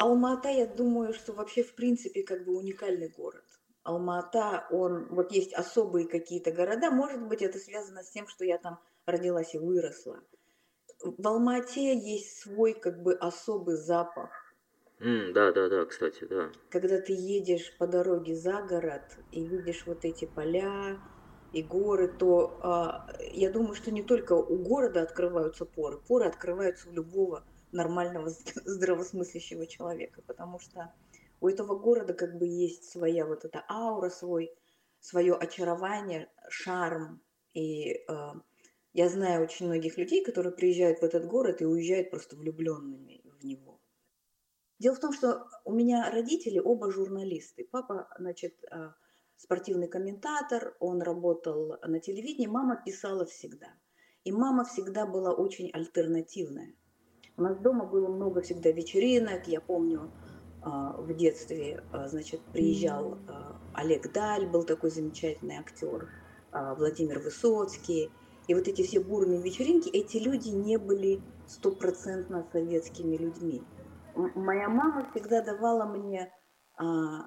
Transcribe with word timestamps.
Алма-Ата, 0.00 0.48
я 0.48 0.66
думаю, 0.66 1.12
что 1.12 1.34
вообще 1.34 1.62
в 1.62 1.74
принципе 1.74 2.22
как 2.22 2.46
бы 2.46 2.56
уникальный 2.56 3.10
город. 3.10 3.44
Алма-Ата, 3.82 4.66
он, 4.70 5.06
вот 5.10 5.30
есть 5.30 5.52
особые 5.52 6.08
какие-то 6.08 6.52
города, 6.52 6.90
может 6.90 7.22
быть, 7.28 7.42
это 7.42 7.58
связано 7.58 8.02
с 8.02 8.10
тем, 8.10 8.26
что 8.26 8.46
я 8.46 8.56
там 8.56 8.80
родилась 9.04 9.54
и 9.54 9.58
выросла. 9.58 10.22
В 11.02 11.26
Алма-Ате 11.28 11.94
есть 11.98 12.38
свой 12.38 12.72
как 12.72 13.02
бы 13.02 13.12
особый 13.12 13.76
запах. 13.76 14.30
Mm, 15.00 15.32
да, 15.32 15.52
да, 15.52 15.68
да, 15.68 15.84
кстати, 15.84 16.24
да. 16.24 16.50
Когда 16.70 16.98
ты 16.98 17.12
едешь 17.12 17.76
по 17.76 17.86
дороге 17.86 18.34
за 18.34 18.62
город 18.62 19.02
и 19.32 19.44
видишь 19.44 19.84
вот 19.86 20.06
эти 20.06 20.24
поля 20.24 20.98
и 21.52 21.62
горы, 21.62 22.08
то 22.08 22.58
э, 22.62 23.28
я 23.32 23.50
думаю, 23.50 23.74
что 23.74 23.90
не 23.90 24.02
только 24.02 24.32
у 24.32 24.56
города 24.56 25.02
открываются 25.02 25.66
поры, 25.66 25.98
поры 25.98 26.26
открываются 26.26 26.88
у 26.88 26.92
любого 26.92 27.44
нормального 27.72 28.28
здравосмыслящего 28.64 29.66
человека, 29.66 30.22
потому 30.26 30.58
что 30.58 30.92
у 31.40 31.48
этого 31.48 31.78
города 31.78 32.12
как 32.14 32.38
бы 32.38 32.46
есть 32.46 32.90
своя 32.90 33.26
вот 33.26 33.44
эта 33.44 33.64
аура, 33.68 34.10
свой, 34.10 34.52
свое 35.00 35.34
очарование, 35.34 36.30
шарм. 36.48 37.22
И 37.54 37.92
э, 37.92 38.32
я 38.92 39.08
знаю 39.08 39.44
очень 39.44 39.66
многих 39.66 39.96
людей, 39.96 40.22
которые 40.24 40.52
приезжают 40.52 41.00
в 41.00 41.04
этот 41.04 41.26
город 41.26 41.62
и 41.62 41.66
уезжают 41.66 42.10
просто 42.10 42.36
влюбленными 42.36 43.22
в 43.24 43.44
него. 43.44 43.80
Дело 44.78 44.94
в 44.94 45.00
том, 45.00 45.12
что 45.12 45.46
у 45.64 45.72
меня 45.72 46.10
родители 46.10 46.58
оба 46.58 46.90
журналисты. 46.90 47.68
Папа, 47.70 48.08
значит, 48.18 48.62
э, 48.70 48.92
спортивный 49.36 49.88
комментатор, 49.88 50.76
он 50.80 51.02
работал 51.02 51.78
на 51.82 52.00
телевидении, 52.00 52.46
мама 52.46 52.82
писала 52.84 53.24
всегда. 53.24 53.68
И 54.24 54.32
мама 54.32 54.64
всегда 54.64 55.06
была 55.06 55.32
очень 55.32 55.70
альтернативная. 55.70 56.74
У 57.40 57.42
нас 57.42 57.56
дома 57.56 57.86
было 57.86 58.08
много 58.08 58.42
всегда 58.42 58.70
вечеринок, 58.70 59.48
я 59.48 59.62
помню, 59.62 60.12
а, 60.60 60.92
в 61.00 61.14
детстве, 61.14 61.82
а, 61.90 62.06
значит, 62.06 62.42
приезжал 62.52 63.16
а, 63.28 63.58
Олег 63.72 64.12
Даль, 64.12 64.46
был 64.46 64.62
такой 64.64 64.90
замечательный 64.90 65.56
актер, 65.56 66.06
Владимир 66.52 67.18
Высоцкий. 67.20 68.10
И 68.46 68.54
вот 68.54 68.68
эти 68.68 68.82
все 68.82 69.00
бурные 69.00 69.40
вечеринки, 69.40 69.88
эти 69.88 70.18
люди 70.18 70.50
не 70.50 70.76
были 70.76 71.22
стопроцентно 71.46 72.46
советскими 72.52 73.16
людьми. 73.16 73.62
Моя 74.14 74.68
мама 74.68 75.08
всегда 75.10 75.40
давала 75.40 75.86
мне, 75.86 76.30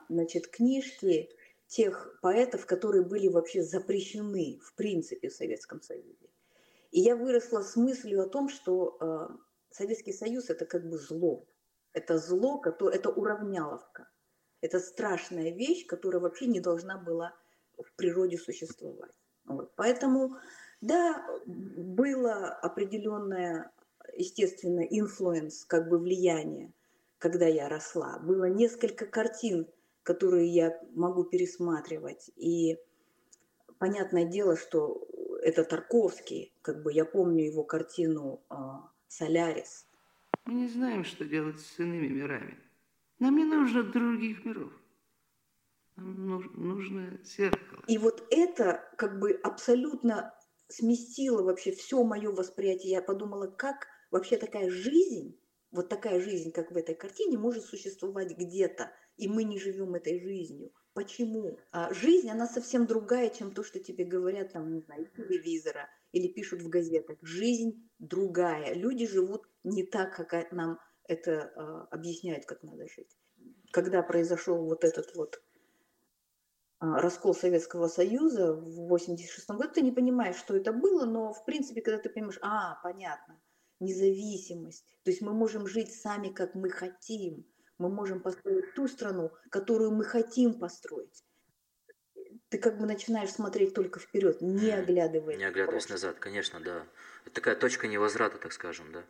значит, 0.09 0.47
книжки 0.47 1.29
тех 1.65 2.19
поэтов, 2.21 2.67
которые 2.67 3.03
были 3.03 3.29
вообще 3.29 3.63
запрещены 3.63 4.59
в 4.61 4.75
принципе 4.75 5.29
в 5.29 5.33
Советском 5.33 5.81
Союзе. 5.81 6.29
И 6.91 6.99
я 6.99 7.15
выросла 7.15 7.61
с 7.61 7.75
мыслью 7.77 8.21
о 8.21 8.29
том, 8.29 8.49
что 8.49 9.39
Советский 9.73 10.13
Союз 10.13 10.49
это 10.49 10.65
как 10.65 10.87
бы 10.87 10.97
зло. 10.97 11.45
Это 11.93 12.17
зло, 12.17 12.61
это 12.63 13.09
уравниловка. 13.09 14.07
Это 14.61 14.79
страшная 14.79 15.51
вещь, 15.51 15.85
которая 15.85 16.21
вообще 16.21 16.45
не 16.45 16.59
должна 16.59 16.97
была 16.97 17.35
в 17.77 17.91
природе 17.95 18.37
существовать. 18.37 19.11
Вот. 19.45 19.73
Поэтому, 19.75 20.37
да, 20.79 21.25
было 21.45 22.47
определенное, 22.47 23.71
естественно, 24.15 24.81
influence, 24.81 25.65
как 25.65 25.89
бы 25.89 25.97
влияние, 25.97 26.71
когда 27.17 27.47
я 27.47 27.67
росла. 27.67 28.19
Было 28.19 28.45
несколько 28.45 29.05
картин, 29.05 29.67
которые 30.03 30.47
я 30.47 30.79
могу 30.91 31.23
пересматривать. 31.23 32.31
И 32.35 32.77
понятное 33.79 34.25
дело, 34.25 34.55
что 34.55 35.07
это 35.41 35.63
Тарковский, 35.63 36.53
как 36.61 36.83
бы 36.83 36.93
я 36.93 37.05
помню 37.05 37.45
его 37.45 37.63
картину 37.63 38.41
а, 38.49 38.92
«Солярис», 39.17 39.85
мы 40.45 40.55
не 40.55 40.67
знаем, 40.67 41.05
что 41.05 41.23
делать 41.23 41.59
с 41.59 41.79
иными 41.79 42.07
мирами. 42.07 42.57
Нам 43.19 43.37
не 43.37 43.45
нужно 43.45 43.83
других 43.83 44.43
миров. 44.43 44.73
Нам 45.95 46.51
нужно 46.55 47.17
зеркало. 47.23 47.83
И 47.87 47.97
вот 47.97 48.27
это 48.29 48.83
как 48.97 49.19
бы 49.19 49.31
абсолютно 49.43 50.33
сместило 50.67 51.43
вообще 51.43 51.71
все 51.71 52.03
мое 52.03 52.31
восприятие. 52.31 52.91
Я 52.91 53.01
подумала, 53.01 53.47
как 53.47 53.87
вообще 54.11 54.37
такая 54.37 54.69
жизнь, 54.69 55.39
вот 55.71 55.87
такая 55.87 56.19
жизнь, 56.19 56.51
как 56.51 56.71
в 56.71 56.77
этой 56.77 56.95
картине, 56.95 57.37
может 57.37 57.63
существовать 57.63 58.37
где-то, 58.37 58.91
и 59.15 59.29
мы 59.29 59.43
не 59.43 59.59
живем 59.59 59.95
этой 59.95 60.19
жизнью. 60.19 60.73
Почему? 60.93 61.57
А 61.71 61.93
жизнь, 61.93 62.29
она 62.29 62.47
совсем 62.47 62.85
другая, 62.85 63.29
чем 63.29 63.53
то, 63.53 63.63
что 63.63 63.79
тебе 63.79 64.03
говорят 64.03 64.53
там, 64.53 64.73
не 64.73 64.81
знаю, 64.81 65.03
из 65.03 65.11
телевизора 65.11 65.87
или 66.13 66.27
пишут 66.27 66.61
в 66.61 66.69
газетах. 66.69 67.17
Жизнь 67.21 67.89
другая. 67.99 68.73
Люди 68.73 69.05
живут 69.05 69.41
не 69.63 69.83
так, 69.83 70.15
как 70.15 70.51
нам 70.51 70.79
это 71.05 71.31
э, 71.31 71.61
объясняют, 71.91 72.45
как 72.45 72.63
надо 72.63 72.87
жить. 72.87 73.17
Когда 73.71 74.01
произошел 74.03 74.63
вот 74.63 74.83
этот 74.83 75.15
вот 75.15 75.35
э, 75.35 75.39
раскол 76.79 77.33
Советского 77.33 77.87
Союза 77.87 78.53
в 78.53 78.87
86 78.87 79.49
году, 79.49 79.73
ты 79.73 79.81
не 79.81 79.91
понимаешь, 79.91 80.37
что 80.37 80.55
это 80.55 80.71
было, 80.71 81.05
но 81.05 81.33
в 81.33 81.43
принципе, 81.45 81.81
когда 81.81 81.99
ты 81.99 82.09
понимаешь, 82.09 82.39
а, 82.41 82.79
понятно, 82.83 83.41
независимость, 83.79 84.85
то 85.03 85.09
есть 85.11 85.21
мы 85.21 85.33
можем 85.33 85.67
жить 85.67 85.93
сами, 85.93 86.29
как 86.29 86.53
мы 86.53 86.69
хотим, 86.69 87.45
мы 87.79 87.89
можем 87.89 88.21
построить 88.21 88.75
ту 88.75 88.87
страну, 88.87 89.31
которую 89.49 89.91
мы 89.91 90.03
хотим 90.03 90.59
построить. 90.59 91.23
Ты 92.53 92.59
как 92.59 92.77
бы 92.77 92.85
начинаешь 92.85 93.31
смотреть 93.31 93.73
только 93.73 93.99
вперед, 93.99 94.39
не 94.41 94.69
оглядываясь. 94.69 95.39
Не 95.39 95.45
оглядываясь 95.45 95.89
назад, 95.89 96.19
конечно, 96.19 96.59
да. 96.59 96.85
Это 97.25 97.33
такая 97.33 97.55
точка 97.55 97.87
невозврата, 97.87 98.37
так 98.37 98.53
скажем, 98.53 98.91
да 98.91 99.03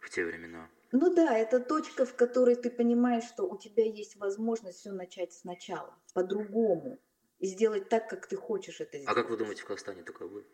в 0.00 0.10
те 0.10 0.26
времена. 0.26 0.68
Ну 0.92 1.14
да, 1.14 1.38
это 1.38 1.58
точка, 1.58 2.04
в 2.04 2.14
которой 2.14 2.54
ты 2.54 2.68
понимаешь, 2.68 3.24
что 3.24 3.44
у 3.44 3.56
тебя 3.56 3.82
есть 3.82 4.16
возможность 4.16 4.80
все 4.80 4.92
начать 4.92 5.32
сначала, 5.32 5.94
по-другому, 6.12 6.98
и 7.38 7.46
сделать 7.46 7.88
так, 7.88 8.10
как 8.10 8.26
ты 8.26 8.36
хочешь 8.36 8.82
это 8.82 8.98
сделать. 8.98 9.08
А 9.08 9.14
как 9.14 9.30
вы 9.30 9.38
думаете, 9.38 9.62
в 9.62 9.64
Казахстане 9.64 10.02
такое 10.02 10.28
будет? 10.28 10.46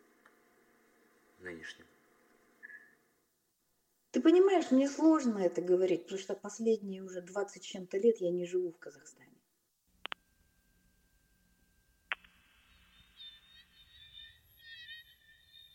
Нынешнем? 1.40 1.86
Ты 4.12 4.20
понимаешь, 4.20 4.70
мне 4.70 4.88
сложно 4.88 5.40
это 5.40 5.60
говорить, 5.60 6.04
потому 6.04 6.20
что 6.20 6.36
последние 6.36 7.02
уже 7.02 7.20
20 7.20 7.64
чем-то 7.64 7.98
лет 7.98 8.18
я 8.18 8.30
не 8.30 8.46
живу 8.46 8.70
в 8.70 8.78
Казахстане. 8.78 9.31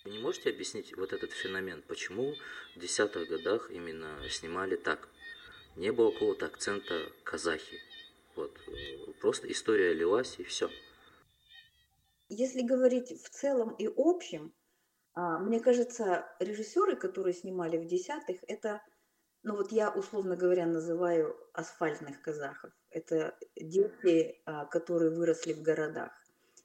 Вы 0.07 0.13
не 0.13 0.19
можете 0.19 0.51
объяснить 0.51 0.95
вот 0.95 1.11
этот 1.11 1.33
феномен, 1.33 1.83
почему 1.85 2.33
в 2.77 2.79
десятых 2.79 3.27
годах 3.27 3.69
именно 3.71 4.07
снимали 4.29 4.77
так? 4.77 5.09
Не 5.75 5.91
было 5.91 6.11
какого-то 6.11 6.45
акцента 6.45 7.11
казахи. 7.25 7.77
Вот. 8.37 8.57
Просто 9.19 9.51
история 9.51 9.91
лилась 9.91 10.35
и 10.39 10.43
все. 10.45 10.69
Если 12.29 12.61
говорить 12.61 13.21
в 13.21 13.29
целом 13.29 13.71
и 13.71 13.89
общем, 13.97 14.53
а, 15.13 15.39
мне 15.39 15.59
кажется, 15.59 16.25
режиссеры, 16.39 16.95
которые 16.95 17.33
снимали 17.33 17.77
в 17.77 17.85
десятых, 17.85 18.37
это, 18.47 18.81
ну 19.43 19.57
вот 19.57 19.73
я 19.73 19.91
условно 19.91 20.37
говоря 20.37 20.65
называю 20.65 21.35
асфальтных 21.51 22.21
казахов. 22.21 22.71
Это 22.91 23.37
дети, 23.57 24.41
а, 24.45 24.63
которые 24.67 25.11
выросли 25.11 25.51
в 25.51 25.61
городах. 25.61 26.13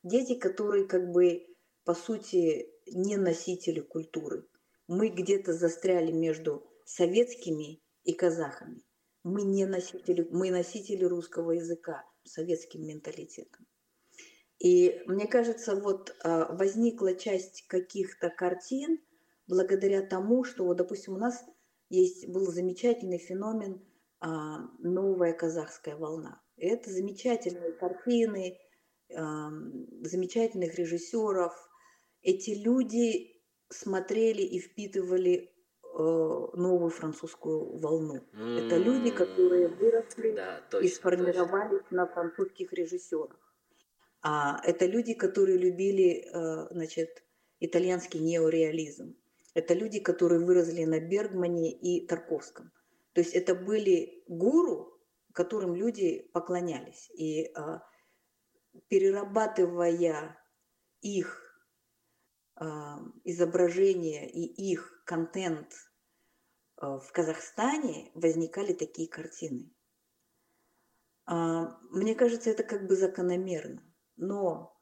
Дети, 0.04 0.38
которые 0.38 0.86
как 0.86 1.10
бы 1.10 1.48
по 1.84 1.94
сути 1.94 2.71
не 2.86 3.16
носители 3.16 3.80
культуры. 3.80 4.46
Мы 4.88 5.08
где-то 5.08 5.52
застряли 5.52 6.12
между 6.12 6.66
советскими 6.84 7.80
и 8.04 8.12
казахами. 8.12 8.82
Мы 9.22 9.42
не 9.42 9.66
носители, 9.66 10.26
мы 10.30 10.50
носители 10.50 11.04
русского 11.04 11.52
языка 11.52 12.04
советским 12.24 12.86
менталитетом. 12.86 13.66
И 14.58 15.02
мне 15.06 15.26
кажется, 15.26 15.74
вот 15.76 16.14
а, 16.22 16.54
возникла 16.54 17.14
часть 17.14 17.66
каких-то 17.66 18.30
картин 18.30 19.00
благодаря 19.46 20.02
тому, 20.02 20.44
что, 20.44 20.64
вот, 20.64 20.76
допустим, 20.76 21.14
у 21.14 21.18
нас 21.18 21.44
есть 21.88 22.28
был 22.28 22.46
замечательный 22.46 23.18
феномен 23.18 23.84
а, 24.20 24.68
новая 24.78 25.32
казахская 25.32 25.96
волна. 25.96 26.40
И 26.56 26.66
это 26.66 26.90
замечательные 26.90 27.72
картины, 27.72 28.58
замечательных 29.08 30.74
режиссеров, 30.76 31.52
эти 32.22 32.50
люди 32.50 33.42
смотрели 33.68 34.42
и 34.42 34.58
впитывали 34.60 35.50
э, 35.82 35.98
новую 35.98 36.90
французскую 36.90 37.78
волну. 37.78 38.16
Mm-hmm. 38.32 38.66
Это 38.66 38.76
люди, 38.76 39.10
которые 39.10 39.68
выросли 39.68 40.32
да, 40.32 40.60
точно, 40.70 40.86
и 40.86 40.90
сформировались 40.90 41.82
точно. 41.82 41.96
на 41.96 42.06
французских 42.06 42.72
режиссерах. 42.72 43.38
А 44.22 44.60
это 44.64 44.86
люди, 44.86 45.14
которые 45.14 45.58
любили, 45.58 46.24
э, 46.32 46.68
значит, 46.70 47.24
итальянский 47.60 48.20
неореализм. 48.20 49.16
Это 49.54 49.74
люди, 49.74 50.00
которые 50.00 50.40
выросли 50.44 50.84
на 50.84 51.00
Бергмане 51.00 51.72
и 51.72 52.06
Тарковском. 52.06 52.70
То 53.12 53.20
есть 53.20 53.34
это 53.34 53.54
были 53.54 54.22
гуру, 54.26 54.98
которым 55.32 55.74
люди 55.74 56.30
поклонялись. 56.32 57.10
И 57.14 57.52
э, 57.54 57.78
перерабатывая 58.88 60.38
их 61.00 61.38
а, 61.38 61.51
изображения 63.24 64.30
и 64.30 64.72
их 64.72 65.02
контент 65.04 65.72
а, 66.76 66.98
в 66.98 67.12
Казахстане 67.12 68.10
возникали 68.14 68.72
такие 68.72 69.08
картины. 69.08 69.72
А, 71.26 71.78
мне 71.90 72.14
кажется, 72.14 72.50
это 72.50 72.64
как 72.64 72.86
бы 72.86 72.96
закономерно. 72.96 73.82
Но, 74.16 74.76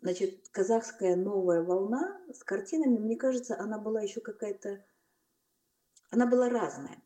значит, 0.00 0.48
казахская 0.50 1.16
новая 1.16 1.62
волна 1.62 2.20
с 2.32 2.44
картинами, 2.44 2.98
мне 2.98 3.16
кажется, 3.16 3.58
она 3.58 3.78
была 3.78 4.02
еще 4.02 4.20
какая-то, 4.20 4.84
она 6.10 6.26
была 6.26 6.48
разная. 6.48 7.02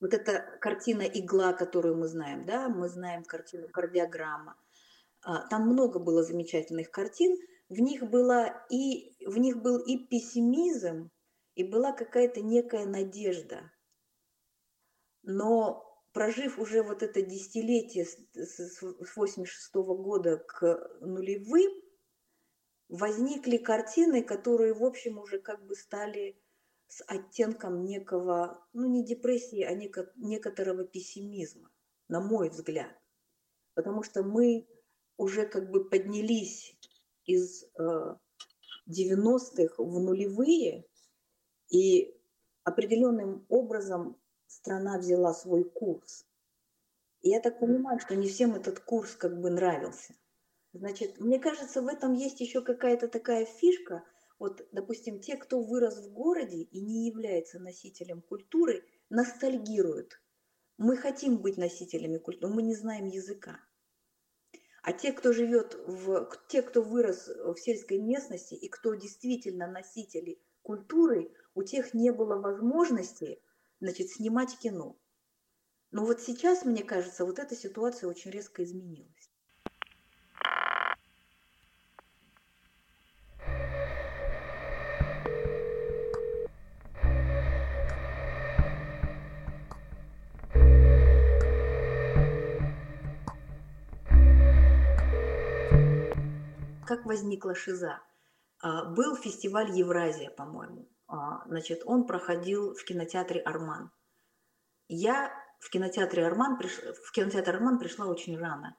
Вот 0.00 0.14
эта 0.14 0.58
картина 0.60 1.02
«Игла», 1.02 1.52
которую 1.52 1.96
мы 1.96 2.08
знаем, 2.08 2.46
да, 2.46 2.68
мы 2.68 2.88
знаем 2.88 3.22
картину 3.22 3.68
«Кардиограмма». 3.68 4.56
А, 5.22 5.46
там 5.48 5.68
много 5.68 5.98
было 5.98 6.22
замечательных 6.22 6.90
картин, 6.90 7.36
в 7.70 7.80
них, 7.80 8.10
была 8.10 8.66
и, 8.68 9.14
в 9.24 9.38
них 9.38 9.62
был 9.62 9.78
и 9.78 9.96
пессимизм, 9.96 11.10
и 11.54 11.64
была 11.64 11.92
какая-то 11.92 12.42
некая 12.42 12.84
надежда. 12.84 13.70
Но 15.22 15.86
прожив 16.12 16.58
уже 16.58 16.82
вот 16.82 17.02
это 17.02 17.22
десятилетие 17.22 18.04
с 18.04 18.82
86 18.82 19.74
года 19.74 20.38
к 20.38 20.90
нулевым, 21.00 21.70
возникли 22.88 23.56
картины, 23.56 24.24
которые, 24.24 24.74
в 24.74 24.84
общем, 24.84 25.18
уже 25.18 25.38
как 25.38 25.64
бы 25.64 25.76
стали 25.76 26.42
с 26.88 27.04
оттенком 27.06 27.84
некого, 27.84 28.66
ну 28.72 28.88
не 28.88 29.04
депрессии, 29.04 29.62
а 29.62 29.72
неко, 29.74 30.06
некоторого 30.16 30.84
пессимизма, 30.84 31.70
на 32.08 32.20
мой 32.20 32.50
взгляд. 32.50 32.90
Потому 33.74 34.02
что 34.02 34.24
мы 34.24 34.66
уже 35.16 35.46
как 35.46 35.70
бы 35.70 35.88
поднялись 35.88 36.76
из 37.24 37.64
э, 37.78 38.16
90-х 38.88 39.74
в 39.82 40.00
нулевые, 40.00 40.84
и 41.68 42.14
определенным 42.64 43.46
образом 43.48 44.16
страна 44.46 44.98
взяла 44.98 45.32
свой 45.32 45.64
курс. 45.64 46.26
И 47.20 47.30
я 47.30 47.40
так 47.40 47.60
понимаю, 47.60 48.00
что 48.00 48.16
не 48.16 48.28
всем 48.28 48.54
этот 48.54 48.80
курс 48.80 49.14
как 49.14 49.40
бы 49.40 49.50
нравился. 49.50 50.14
Значит, 50.72 51.20
мне 51.20 51.38
кажется, 51.38 51.82
в 51.82 51.86
этом 51.86 52.14
есть 52.14 52.40
еще 52.40 52.62
какая-то 52.62 53.08
такая 53.08 53.44
фишка. 53.44 54.04
Вот, 54.38 54.66
допустим, 54.72 55.20
те, 55.20 55.36
кто 55.36 55.62
вырос 55.62 55.98
в 55.98 56.12
городе 56.12 56.62
и 56.62 56.80
не 56.80 57.08
является 57.08 57.58
носителем 57.58 58.22
культуры, 58.22 58.84
ностальгируют. 59.10 60.20
Мы 60.78 60.96
хотим 60.96 61.38
быть 61.38 61.58
носителями 61.58 62.18
культуры, 62.18 62.48
но 62.48 62.54
мы 62.54 62.62
не 62.62 62.74
знаем 62.74 63.06
языка. 63.06 63.60
А 64.82 64.92
те, 64.92 65.12
кто 65.12 65.32
живет 65.32 65.74
в, 65.86 66.30
те, 66.48 66.62
кто 66.62 66.82
вырос 66.82 67.28
в 67.28 67.56
сельской 67.56 67.98
местности 67.98 68.54
и 68.54 68.68
кто 68.68 68.94
действительно 68.94 69.66
носители 69.66 70.40
культуры, 70.62 71.32
у 71.54 71.62
тех 71.62 71.92
не 71.94 72.12
было 72.12 72.36
возможности 72.36 73.42
значит, 73.80 74.10
снимать 74.10 74.56
кино. 74.58 74.98
Но 75.90 76.04
вот 76.04 76.20
сейчас, 76.20 76.64
мне 76.64 76.82
кажется, 76.82 77.24
вот 77.24 77.38
эта 77.38 77.56
ситуация 77.56 78.08
очень 78.08 78.30
резко 78.30 78.62
изменилась. 78.62 79.29
Как 96.90 97.06
возникла 97.06 97.54
шиза? 97.54 98.02
А, 98.58 98.84
был 98.84 99.14
фестиваль 99.14 99.70
Евразия, 99.70 100.28
по-моему. 100.28 100.88
А, 101.06 101.46
значит, 101.46 101.82
он 101.84 102.04
проходил 102.04 102.74
в 102.74 102.84
кинотеатре 102.84 103.40
«Арман». 103.42 103.92
Я 104.88 105.32
в 105.60 105.70
кинотеатре 105.70 106.26
«Арман», 106.26 106.58
приш... 106.58 106.80
в 106.80 107.12
кинотеатр 107.12 107.54
«Арман» 107.54 107.78
пришла 107.78 108.06
очень 108.06 108.36
рано. 108.36 108.76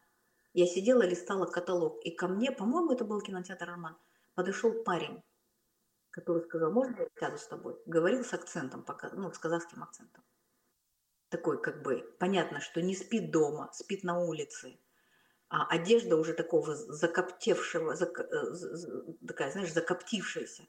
Я 0.51 0.65
сидела, 0.65 1.03
листала 1.03 1.45
каталог, 1.45 2.03
и 2.03 2.11
ко 2.11 2.27
мне, 2.27 2.51
по-моему, 2.51 2.91
это 2.91 3.05
был 3.05 3.21
кинотеатр 3.21 3.69
«Арман», 3.69 3.97
подошел 4.35 4.83
парень, 4.83 5.23
который 6.09 6.43
сказал, 6.43 6.69
можно 6.69 6.97
я 6.99 7.07
сяду 7.17 7.37
с 7.37 7.47
тобой? 7.47 7.81
Говорил 7.85 8.25
с 8.25 8.33
акцентом, 8.33 8.85
ну, 9.13 9.31
с 9.31 9.39
казахским 9.39 9.83
акцентом. 9.83 10.21
Такой, 11.29 11.61
как 11.61 11.81
бы, 11.81 12.13
понятно, 12.19 12.59
что 12.59 12.81
не 12.81 12.93
спит 12.93 13.31
дома, 13.31 13.69
спит 13.71 14.03
на 14.03 14.19
улице. 14.19 14.77
А 15.51 15.67
одежда 15.67 16.15
уже 16.15 16.33
такого 16.33 16.75
закоптевшего, 16.75 17.95
зак... 17.95 18.19
Э, 18.19 18.55
такая, 19.27 19.51
знаешь, 19.51 19.73
закоптившаяся 19.73 20.63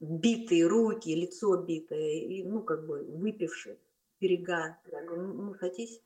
битые 0.00 0.66
руки, 0.66 1.14
лицо 1.14 1.56
битое, 1.56 2.20
и, 2.20 2.42
ну, 2.42 2.62
как 2.62 2.86
бы 2.86 3.04
выпивший, 3.04 3.78
перегар. 4.18 4.76
Я 4.90 5.02
говорю, 5.02 5.22
ну, 5.22 5.42
ну, 5.42 5.54
садись. 5.54 6.00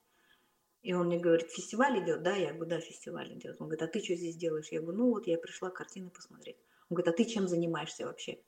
И 0.82 0.92
он 0.92 1.06
мне 1.06 1.18
говорит, 1.18 1.50
фестиваль 1.50 2.02
идет? 2.02 2.22
Да, 2.22 2.34
я 2.36 2.52
говорю, 2.52 2.70
да, 2.70 2.80
фестиваль 2.80 3.32
идет. 3.34 3.56
Он 3.60 3.68
говорит, 3.68 3.82
а 3.82 3.88
ты 3.88 4.00
что 4.00 4.14
здесь 4.14 4.36
делаешь? 4.36 4.68
Я 4.70 4.80
говорю, 4.80 4.98
ну 4.98 5.10
вот 5.10 5.26
я 5.26 5.36
пришла 5.36 5.70
картины 5.70 6.10
посмотреть. 6.10 6.56
Он 6.88 6.94
говорит, 6.94 7.08
а 7.08 7.16
ты 7.16 7.24
чем 7.24 7.48
занимаешься 7.48 8.06
вообще? 8.06 8.38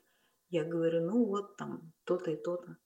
Я 0.49 0.63
говорю, 0.63 1.01
ну 1.01 1.25
вот 1.25 1.57
там 1.57 1.91
то-то 2.05 2.31
и 2.31 2.35
то-то. 2.37 2.77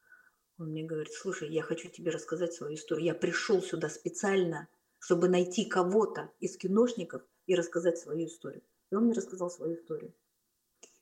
Он 0.57 0.69
мне 0.71 0.83
говорит, 0.83 1.13
слушай, 1.13 1.49
я 1.49 1.61
хочу 1.61 1.89
тебе 1.89 2.11
рассказать 2.11 2.53
свою 2.53 2.75
историю. 2.75 3.05
Я 3.05 3.13
пришел 3.13 3.61
сюда 3.61 3.89
специально, 3.89 4.67
чтобы 5.05 5.29
найти 5.29 5.65
кого-то 5.65 6.31
из 6.39 6.57
киношников 6.57 7.21
и 7.45 7.53
рассказать 7.53 7.99
свою 7.99 8.25
историю. 8.25 8.63
И 8.89 8.95
он 8.95 9.03
мне 9.03 9.13
рассказал 9.13 9.51
свою 9.51 9.75
историю. 9.75 10.15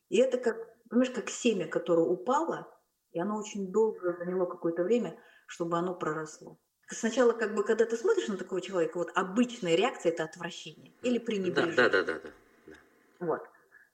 И 0.10 0.18
это 0.18 0.38
как 0.38 0.58
понимаешь, 0.90 1.14
как 1.14 1.30
семя, 1.30 1.70
которое 1.70 2.06
упало, 2.06 2.68
и 3.14 3.20
оно 3.22 3.38
очень 3.38 3.72
долго 3.72 4.14
заняло 4.20 4.46
какое-то 4.46 4.84
время, 4.84 5.18
чтобы 5.48 5.78
оно 5.78 5.96
проросло. 5.96 6.60
Сначала, 6.90 7.32
как 7.32 7.56
бы, 7.56 7.64
когда 7.64 7.86
ты 7.86 7.96
смотришь 7.96 8.28
на 8.28 8.36
такого 8.36 8.60
человека, 8.60 8.98
вот 8.98 9.10
обычная 9.16 9.76
реакция 9.76 10.12
это 10.12 10.26
отвращение 10.26 10.92
или 11.02 11.18
пренебрежение. 11.18 11.74
Да, 11.74 11.88
да, 11.88 12.04
да, 12.04 12.20
да, 12.20 12.30
да. 12.68 12.74
Вот. 13.20 13.42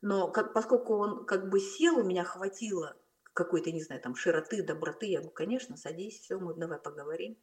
Но 0.01 0.31
как, 0.31 0.53
поскольку 0.53 0.95
он 0.95 1.25
как 1.25 1.49
бы 1.51 1.59
сел, 1.59 1.99
у 1.99 2.03
меня 2.03 2.23
хватило 2.23 2.97
какой-то, 3.33 3.71
не 3.71 3.83
знаю, 3.83 4.01
там, 4.01 4.15
широты, 4.15 4.63
доброты, 4.63 5.05
я 5.05 5.19
говорю, 5.19 5.35
конечно, 5.35 5.77
садись, 5.77 6.19
все, 6.19 6.39
мы 6.39 6.55
давай 6.55 6.79
поговорим. 6.79 7.37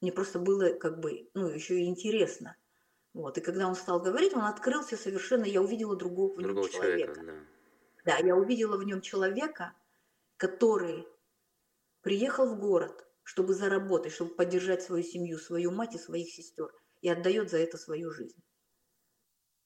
Мне 0.00 0.12
просто 0.12 0.38
было 0.38 0.70
как 0.74 1.00
бы, 1.00 1.28
ну, 1.34 1.48
еще 1.48 1.80
и 1.80 1.86
интересно. 1.86 2.56
Вот. 3.12 3.36
И 3.38 3.40
когда 3.40 3.68
он 3.68 3.74
стал 3.74 4.00
говорить, 4.00 4.34
он 4.34 4.44
открылся 4.44 4.96
совершенно, 4.96 5.44
я 5.44 5.60
увидела 5.60 5.96
другого, 5.96 6.40
другого 6.40 6.68
человека. 6.68 7.14
человека 7.14 7.44
да. 8.04 8.16
Да, 8.16 8.26
я 8.26 8.34
увидела 8.34 8.78
в 8.78 8.84
нем 8.84 9.00
человека, 9.02 9.74
который 10.36 11.06
приехал 12.00 12.54
в 12.54 12.58
город, 12.58 13.06
чтобы 13.22 13.52
заработать, 13.52 14.12
чтобы 14.12 14.34
поддержать 14.34 14.82
свою 14.82 15.02
семью, 15.02 15.38
свою 15.38 15.70
мать 15.70 15.94
и 15.94 15.98
своих 15.98 16.32
сестер, 16.32 16.72
и 17.02 17.08
отдает 17.08 17.50
за 17.50 17.58
это 17.58 17.76
свою 17.76 18.10
жизнь. 18.10 18.42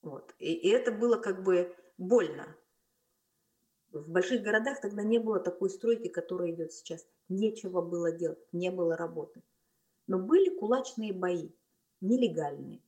Вот. 0.02 0.35
И, 0.38 0.52
и 0.52 0.68
это 0.68 0.90
было 0.90 1.16
как 1.16 1.44
бы 1.44 1.76
больно. 1.97 2.56
В 3.90 4.09
больших 4.11 4.42
городах 4.42 4.80
тогда 4.80 5.04
не 5.04 5.18
было 5.18 5.38
такой 5.38 5.70
стройки, 5.70 6.09
которая 6.09 6.50
идет 6.50 6.73
сейчас. 6.73 7.06
Нечего 7.28 7.80
было 7.80 8.11
делать, 8.11 8.40
не 8.52 8.70
было 8.70 8.97
работы. 8.97 9.42
Но 10.06 10.18
были 10.18 10.56
кулачные 10.58 11.12
бои, 11.12 11.50
нелегальные, 12.00 12.82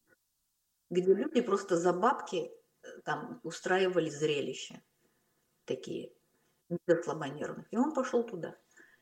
где 0.90 1.14
люди 1.14 1.40
просто 1.40 1.76
за 1.76 1.92
бабки 1.92 2.50
э, 2.82 3.00
там 3.04 3.40
устраивали 3.42 4.11
зрелище 4.11 4.82
такие, 5.64 6.12
для 6.68 7.02
слабонервных. 7.02 7.66
И 7.70 7.76
он 7.76 7.92
пошел 7.94 8.25
туда. 8.25 8.56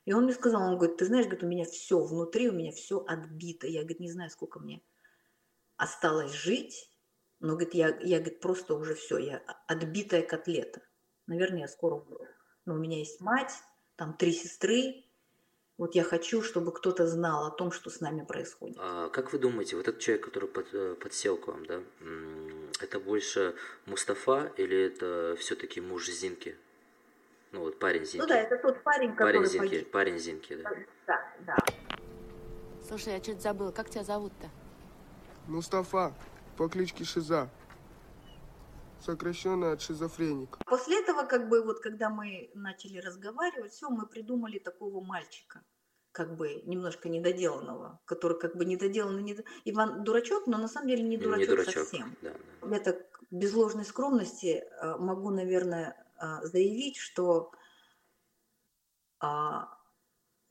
И 0.05 0.13
он 0.13 0.25
мне 0.25 0.35
сказал, 0.35 0.63
он 0.63 0.77
говорит, 0.77 0.99
ты 0.99 1.07
знаешь, 1.07 1.27
говорит, 1.27 1.45
у 1.45 1.49
меня 1.49 1.65
все 1.65 1.99
внутри, 1.99 2.49
у 2.49 2.53
меня 2.53 2.73
все 2.73 3.03
отбито. 3.07 3.67
Я, 3.67 3.81
говорит, 3.81 4.01
не 4.01 4.11
знаю, 4.11 4.31
сколько 4.31 4.61
мне 4.61 4.83
осталось 5.77 6.33
жить, 6.33 6.91
но, 7.41 7.55
говорит, 7.55 7.75
я, 7.75 7.89
я 8.01 8.21
говорит, 8.21 8.41
просто 8.41 8.75
уже 8.75 8.95
все, 8.95 9.19
я 9.19 9.39
отбитая 9.67 10.23
котлета. 10.23 10.83
Наверное, 11.27 11.63
я 11.63 11.69
скоро 11.69 11.97
умру. 11.97 12.27
Но 12.67 12.75
у 12.75 12.79
меня 12.79 12.99
есть 12.99 13.21
мать, 13.21 13.53
там 13.97 14.17
три 14.17 14.33
сестры. 14.33 15.04
Вот 15.77 15.97
я 15.97 16.05
хочу, 16.05 16.41
чтобы 16.43 16.73
кто-то 16.73 17.07
знал 17.07 17.47
о 17.47 17.51
том, 17.51 17.73
что 17.73 17.91
с 17.91 18.01
нами 18.01 18.25
происходит. 18.25 18.77
А 18.79 19.09
как 19.09 19.33
вы 19.33 19.41
думаете, 19.41 19.77
вот 19.77 19.89
этот 19.89 20.01
человек, 20.01 20.25
который 20.25 20.49
под, 20.49 20.73
э, 20.73 20.95
подсел 20.95 21.37
к 21.37 21.49
вам, 21.49 21.67
да, 21.67 21.81
это 22.81 23.01
больше 23.01 23.57
Мустафа 23.87 24.53
или 24.57 24.87
это 24.87 25.35
все-таки 25.39 25.81
муж 25.81 26.09
Зинки? 26.09 26.57
Ну 27.51 27.61
вот 27.61 27.81
парень 27.81 28.05
Зинки. 28.05 28.19
Ну 28.19 28.27
да, 28.29 28.39
это 28.39 28.57
тот 28.57 28.83
парень, 28.85 29.17
который 29.17 29.39
парень 29.39 29.51
Зинки, 29.51 29.69
погиб. 29.69 29.91
Парень 29.91 30.19
Зинки, 30.19 30.55
да. 30.57 30.71
Да, 31.07 31.33
да. 31.41 31.57
Слушай, 32.87 33.15
я 33.15 33.23
что-то 33.23 33.41
забыла, 33.41 33.73
как 33.73 33.91
тебя 33.91 34.05
зовут-то? 34.05 34.51
Мустафа, 35.49 36.15
по 36.57 36.69
кличке 36.69 37.05
Шиза. 37.05 37.49
Сокращенно 39.05 39.73
от 39.73 39.83
шизофреник. 39.83 40.59
После 40.67 41.01
этого, 41.01 41.25
как 41.25 41.49
бы, 41.49 41.63
вот 41.63 41.81
когда 41.81 42.09
мы 42.09 42.51
начали 42.55 42.99
разговаривать, 42.99 43.73
все, 43.73 43.91
мы 43.91 44.07
придумали 44.07 44.59
такого 44.59 45.05
мальчика 45.05 45.63
как 46.13 46.37
бы 46.37 46.63
немножко 46.65 47.09
недоделанного, 47.09 48.01
который 48.05 48.39
как 48.39 48.55
бы 48.55 48.65
недоделанный, 48.65 49.23
недо... 49.25 49.43
Иван 49.65 50.05
дурачок, 50.05 50.47
но 50.47 50.59
на 50.59 50.69
самом 50.69 50.87
деле 50.87 51.03
не 51.03 51.17
дурачок, 51.17 51.41
не 51.41 51.57
дурачок 51.57 51.75
совсем. 51.75 52.17
Да, 52.23 52.33
да. 52.63 52.77
Это 52.77 53.05
без 53.33 53.53
ложной 53.53 53.85
скромности 53.85 54.63
э, 54.63 54.97
могу, 54.97 55.31
наверное, 55.31 55.97
э, 56.21 56.47
заявить, 56.47 56.99
что 56.99 57.51
а, 59.19 59.69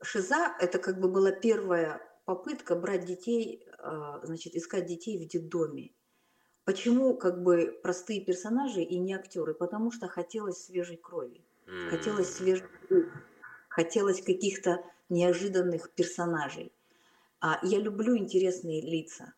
Шиза 0.02 0.54
это 0.60 0.78
как 0.78 1.00
бы 1.00 1.08
была 1.08 1.30
первая 1.30 2.00
попытка 2.24 2.74
брать 2.74 3.06
детей, 3.06 3.66
а, 3.78 4.20
значит, 4.24 4.54
искать 4.54 4.86
детей 4.86 5.24
в 5.24 5.28
детдоме. 5.28 5.94
Почему 6.64 7.16
как 7.16 7.42
бы 7.42 7.78
простые 7.82 8.20
персонажи 8.20 8.80
и 8.80 8.98
не 8.98 9.14
актеры? 9.14 9.54
Потому 9.54 9.90
что 9.90 10.08
хотелось 10.08 10.64
свежей 10.64 10.96
крови, 10.96 11.44
хотелось 11.90 12.34
свежих 12.34 12.68
хотелось 13.68 14.22
каких-то 14.22 14.84
неожиданных 15.08 15.90
персонажей. 15.90 16.72
А 17.40 17.58
я 17.62 17.78
люблю 17.80 18.16
интересные 18.16 18.80
лица. 18.80 19.34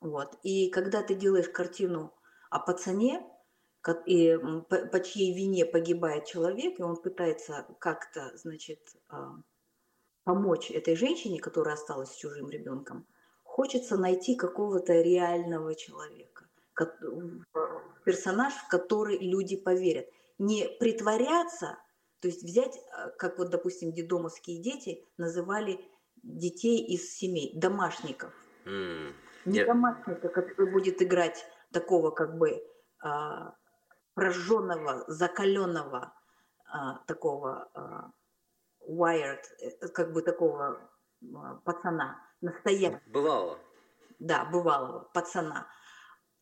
Вот. 0.00 0.38
И 0.44 0.70
когда 0.70 1.02
ты 1.02 1.14
делаешь 1.14 1.48
картину 1.48 2.14
о 2.48 2.60
пацане, 2.60 3.26
и 4.06 4.38
по, 4.68 4.86
по 4.86 5.00
чьей 5.00 5.34
вине 5.34 5.66
погибает 5.66 6.26
человек, 6.26 6.78
и 6.78 6.82
он 6.82 6.96
пытается 6.96 7.66
как-то, 7.78 8.32
значит, 8.36 8.80
а, 9.08 9.36
помочь 10.24 10.70
этой 10.70 10.96
женщине, 10.96 11.40
которая 11.40 11.74
осталась 11.74 12.10
с 12.10 12.16
чужим 12.16 12.48
ребенком, 12.50 13.06
хочется 13.56 13.96
найти 13.96 14.34
какого-то 14.34 14.92
реального 15.00 15.74
человека, 15.74 16.44
персонаж, 18.04 18.52
в 18.52 18.68
который 18.68 19.16
люди 19.18 19.56
поверят. 19.56 20.06
Не 20.38 20.68
притворяться, 20.78 21.78
то 22.20 22.28
есть 22.28 22.42
взять, 22.42 22.78
а, 22.92 23.08
как 23.08 23.38
вот, 23.38 23.48
допустим, 23.48 23.92
дедомовские 23.92 24.62
дети 24.62 25.02
называли 25.16 25.80
детей 26.22 26.84
из 26.84 27.16
семей, 27.16 27.58
домашников. 27.58 28.34
Mm. 28.66 29.14
Не 29.46 29.60
yeah. 29.60 29.64
домашника, 29.64 30.28
который 30.28 30.70
будет 30.70 31.00
играть 31.00 31.46
такого 31.72 32.10
как 32.10 32.36
бы 32.36 32.62
а, 33.02 33.54
прожженного, 34.12 35.04
закаленного 35.08 36.12
а, 36.66 36.98
такого 37.06 37.70
а, 37.72 38.10
wired, 38.86 39.40
э, 39.62 39.88
как 39.88 40.12
бы 40.12 40.20
такого 40.20 40.78
пацана, 41.64 42.25
настоящего. 42.40 43.00
Бывало. 43.06 43.58
Да, 44.18 44.44
бывалого 44.44 45.10
пацана. 45.12 45.68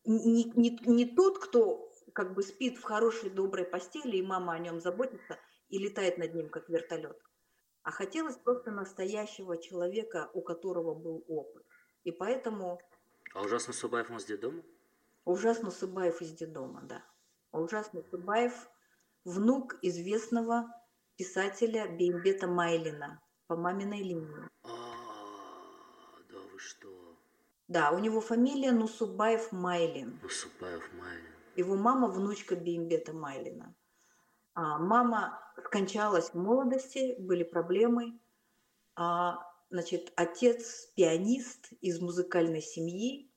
Не, 0.05 0.45
не, 0.45 0.79
не 0.87 1.07
тот, 1.07 1.39
кто 1.39 1.91
как 2.13 2.35
бы 2.35 2.43
спит 2.43 2.79
в 2.79 2.83
хорошей, 2.83 3.31
доброй 3.31 3.65
постели, 3.65 4.17
и 4.17 4.23
мама 4.23 4.55
о 4.55 4.59
нем 4.59 4.81
заботится 4.81 5.39
и 5.69 5.79
летает 5.79 6.19
над 6.19 6.35
ним, 6.35 6.49
как 6.49 6.69
вертолет. 6.69 7.19
А 7.83 7.91
хотелось 7.91 8.37
просто 8.37 8.71
настоящего 8.71 9.61
человека, 9.61 10.31
у 10.33 10.41
которого 10.41 10.95
был 10.95 11.25
опыт. 11.29 11.65
И 12.05 12.13
поэтому... 12.13 12.81
А 13.35 13.43
ужасно 13.43 13.73
Субаев 13.73 14.11
он 14.11 14.21
с 14.21 14.25
детдома? 14.25 14.63
Ужасно 15.25 15.71
Субаев 15.71 16.21
из 16.23 16.33
детдома, 16.33 16.83
да. 16.83 17.05
Ужасный 17.53 18.05
Субаев– 18.11 18.69
внук 19.25 19.77
известного 19.83 20.67
писателя 21.17 21.89
Беймбета 21.89 22.47
Майлина 22.47 23.21
по 23.47 23.57
маминой 23.57 24.03
линии. 24.03 24.49
Вы 26.54 26.61
что? 26.61 27.16
Да, 27.66 27.90
у 27.90 27.99
него 27.99 28.20
фамилия 28.20 28.70
Нусубаев 28.70 29.50
Майлин. 29.50 30.20
Нусубаев 30.23 30.88
Майлин. 30.92 31.32
Его 31.56 31.75
мама– 31.75 32.06
внучка 32.12 32.54
Беймбета 32.54 33.12
Майлина. 33.12 33.75
А 34.54 34.78
мама 34.78 35.40
скончалась 35.64 36.30
в 36.30 36.34
молодости, 36.34 37.16
были 37.18 37.42
проблемы. 37.42 38.20
А, 38.94 39.40
значит, 39.68 40.12
отец– 40.14 40.92
пианист 40.94 41.73
из 41.80 42.00
музыкальной 42.00 42.62
семьи. 42.62 43.28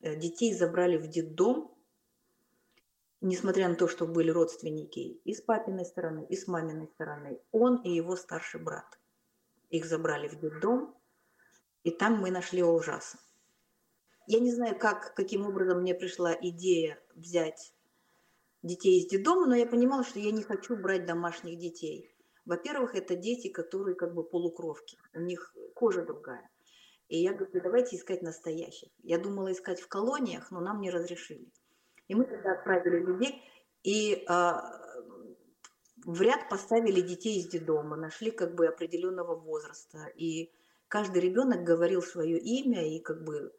Э, 0.00 0.16
детей 0.16 0.54
забрали 0.54 0.96
в 0.96 1.08
детдом– 1.08 1.76
несмотря 3.20 3.68
на 3.68 3.74
то, 3.74 3.86
что 3.86 4.06
были 4.06 4.30
родственники 4.30 5.20
и 5.24 5.34
с 5.34 5.42
папиной 5.42 5.84
стороны, 5.84 6.24
и 6.30 6.36
с 6.36 6.48
маминой 6.48 6.88
стороны, 6.88 7.38
он 7.52 7.82
и 7.82 7.90
его 7.90 8.16
старший 8.16 8.62
брат. 8.62 8.98
Их 9.68 9.84
забрали 9.84 10.28
в 10.28 10.40
детдом, 10.40 10.96
и 11.84 11.90
там 11.90 12.20
мы 12.20 12.30
нашли 12.30 12.62
ужас. 12.62 13.16
Я 14.26 14.40
не 14.40 14.52
знаю, 14.52 14.78
как, 14.78 15.14
каким 15.14 15.46
образом 15.46 15.80
мне 15.80 15.94
пришла 15.94 16.36
идея 16.40 16.98
взять 17.14 17.74
детей 18.62 19.00
из 19.00 19.06
детдома, 19.08 19.46
но 19.46 19.54
я 19.56 19.66
понимала, 19.66 20.04
что 20.04 20.20
я 20.20 20.30
не 20.30 20.42
хочу 20.42 20.76
брать 20.76 21.06
домашних 21.06 21.58
детей. 21.58 22.14
Во-первых, 22.44 22.94
это 22.94 23.16
дети, 23.16 23.48
которые 23.48 23.94
как 23.94 24.14
бы 24.14 24.24
полукровки, 24.24 24.98
у 25.14 25.20
них 25.20 25.54
кожа 25.74 26.04
другая. 26.04 26.48
И 27.08 27.18
я 27.18 27.34
говорю, 27.34 27.60
давайте 27.60 27.96
искать 27.96 28.22
настоящих. 28.22 28.88
Я 29.02 29.18
думала 29.18 29.52
искать 29.52 29.80
в 29.80 29.88
колониях, 29.88 30.50
но 30.50 30.60
нам 30.60 30.80
не 30.80 30.90
разрешили. 30.90 31.52
И 32.08 32.14
мы 32.14 32.24
тогда 32.24 32.52
отправили 32.52 33.04
людей 33.04 33.42
и 33.82 34.24
а, 34.28 34.80
в 36.04 36.20
ряд 36.20 36.48
поставили 36.48 37.00
детей 37.00 37.38
из 37.38 37.48
детдома, 37.48 37.96
нашли 37.96 38.30
как 38.30 38.54
бы 38.54 38.66
определенного 38.66 39.34
возраста. 39.34 40.06
И 40.16 40.52
каждый 40.92 41.22
ребенок 41.22 41.64
говорил 41.64 42.02
свое 42.02 42.38
имя, 42.38 42.86
и 42.86 43.00
как 43.00 43.24
бы 43.24 43.50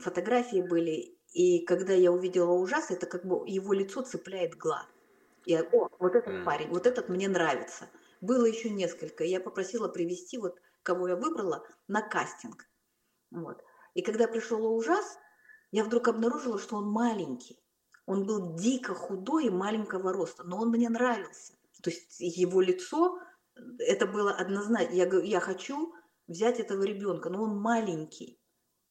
фотографии 0.00 0.60
были. 0.60 1.16
И 1.32 1.64
когда 1.64 1.92
я 1.92 2.10
увидела 2.10 2.50
ужас, 2.50 2.90
это 2.90 3.06
как 3.06 3.24
бы 3.24 3.48
его 3.48 3.72
лицо 3.72 4.02
цепляет 4.02 4.56
глаз. 4.56 4.84
Я, 5.46 5.62
о, 5.70 5.88
вот 6.00 6.16
этот 6.16 6.44
парень, 6.44 6.68
вот 6.70 6.88
этот 6.88 7.08
мне 7.08 7.28
нравится. 7.28 7.88
Было 8.20 8.44
еще 8.44 8.70
несколько. 8.70 9.22
Я 9.22 9.38
попросила 9.38 9.86
привести 9.86 10.36
вот 10.36 10.60
кого 10.82 11.06
я 11.06 11.14
выбрала 11.14 11.64
на 11.86 12.02
кастинг. 12.02 12.66
Вот. 13.30 13.62
И 13.94 14.02
когда 14.02 14.26
пришел 14.26 14.66
ужас, 14.66 15.16
я 15.70 15.84
вдруг 15.84 16.08
обнаружила, 16.08 16.58
что 16.58 16.74
он 16.78 16.88
маленький. 16.88 17.62
Он 18.04 18.26
был 18.26 18.56
дико 18.56 18.94
худой 18.94 19.46
и 19.46 19.50
маленького 19.50 20.12
роста, 20.12 20.42
но 20.42 20.58
он 20.58 20.70
мне 20.70 20.88
нравился. 20.88 21.52
То 21.84 21.90
есть 21.90 22.16
его 22.18 22.60
лицо, 22.60 23.20
это 23.78 24.08
было 24.08 24.32
однозначно. 24.32 24.92
Я, 24.92 25.06
говорю, 25.06 25.24
я 25.24 25.38
хочу 25.38 25.94
взять 26.28 26.60
этого 26.60 26.84
ребенка, 26.84 27.30
но 27.30 27.42
он 27.42 27.58
маленький. 27.58 28.40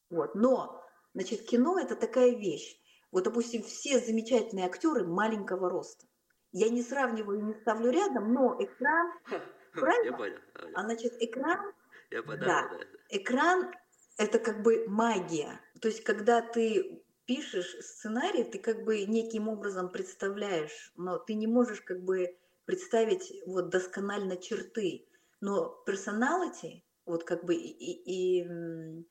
Вот. 0.09 0.35
Но, 0.35 0.83
значит, 1.13 1.43
кино 1.43 1.79
это 1.79 1.95
такая 1.95 2.31
вещь. 2.31 2.77
Вот, 3.11 3.23
допустим, 3.23 3.63
все 3.63 3.99
замечательные 3.99 4.65
актеры 4.65 5.07
маленького 5.07 5.69
роста. 5.69 6.05
Я 6.51 6.69
не 6.69 6.81
сравниваю, 6.81 7.43
не 7.43 7.53
ставлю 7.53 7.91
рядом, 7.91 8.33
но 8.33 8.57
экран, 8.59 9.13
правильно? 9.73 10.11
Я 10.11 10.17
понял. 10.17 10.39
А 10.75 10.83
значит, 10.83 11.13
экран, 11.21 11.73
Я 12.11 12.23
понял, 12.23 12.39
да, 12.39 12.67
да. 12.69 12.79
экран 13.09 13.73
это 14.17 14.39
как 14.39 14.63
бы 14.63 14.85
магия. 14.87 15.61
То 15.81 15.87
есть, 15.87 16.03
когда 16.03 16.41
ты 16.41 17.03
пишешь 17.25 17.75
сценарий, 17.81 18.43
ты 18.43 18.57
как 18.57 18.83
бы 18.83 19.05
неким 19.05 19.47
образом 19.49 19.89
представляешь, 19.91 20.91
но 20.95 21.19
ты 21.19 21.35
не 21.35 21.47
можешь 21.47 21.81
как 21.81 22.01
бы 22.03 22.35
представить 22.65 23.33
вот 23.45 23.69
досконально 23.69 24.37
черты. 24.37 25.07
Но 25.39 25.69
персоналити, 25.85 26.83
вот 27.07 27.23
как 27.23 27.43
бы 27.43 27.55
и, 27.55 27.69
и, 27.69 28.41
и, 28.41 29.05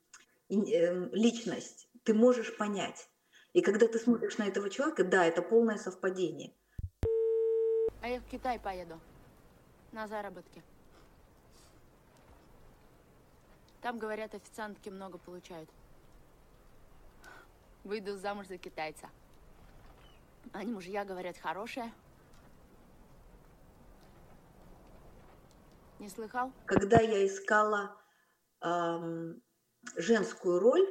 и 0.49 0.73
э, 0.73 1.09
личность, 1.11 1.89
ты 2.03 2.13
можешь 2.13 2.55
понять. 2.55 3.09
И 3.53 3.61
когда 3.61 3.87
ты 3.87 3.99
смотришь 3.99 4.37
на 4.37 4.47
этого 4.47 4.69
человека, 4.69 5.03
да, 5.03 5.25
это 5.25 5.41
полное 5.41 5.77
совпадение. 5.77 6.53
А 8.01 8.07
я 8.07 8.19
в 8.19 8.25
Китай 8.25 8.59
поеду 8.59 8.99
на 9.91 10.07
заработки. 10.07 10.63
Там, 13.81 13.99
говорят, 13.99 14.35
официантки 14.35 14.89
много 14.89 15.17
получают. 15.17 15.69
Выйду 17.83 18.17
замуж 18.17 18.47
за 18.47 18.57
китайца. 18.57 19.09
Они 20.53 20.71
мужья, 20.71 21.05
говорят, 21.05 21.37
хорошие. 21.37 21.91
Не 25.99 26.09
слыхал? 26.09 26.51
Когда 26.65 26.99
я 26.99 27.25
искала 27.25 27.95
эм, 28.61 29.41
женскую 29.95 30.59
роль, 30.59 30.87